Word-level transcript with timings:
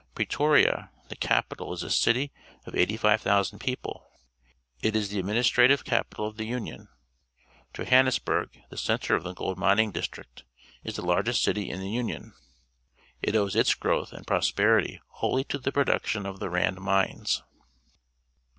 Pretoria, 0.15 0.89
the 1.09 1.17
f' 1.21 1.47
ppitnl 1.47 1.71
is 1.75 1.83
a 1.83 1.91
city 1.91 2.33
of 2.65 2.73
85,000 2.73 3.59
people. 3.59 4.09
It 4.81 4.95
is 4.95 5.09
the 5.09 5.21
adniinistrative 5.21 5.83
capital 5.83 6.25
of 6.25 6.37
the 6.37 6.45
Union. 6.45 6.87
Johanncsbinri, 7.75 8.51
t}\ 8.51 8.61
(i 8.71 8.75
cpntrp 8.75 9.15
of 9.17 9.23
the 9.23 9.35
gol 9.35 9.53
d 9.53 9.61
mi 9.61 9.75
ning 9.75 9.91
district, 9.91 10.43
is 10.83 10.95
the 10.95 11.03
Iar;j;f' 11.03 11.25
t 11.25 11.33
city 11.39 11.69
in 11.69 11.81
the 11.81 11.91
Union. 11.91 12.33
Tt 13.23 13.35
owes 13.35 13.55
its 13.55 13.75
{irowtli 13.75 14.25
.■md 14.25 14.25
]>nisi)erity 14.25 14.97
wholly 15.07 15.43
to 15.43 15.59
the 15.59 15.71
production 15.71 16.25
of 16.25 16.39
the 16.39 16.49
Rand 16.49 16.81
mines. 16.81 17.43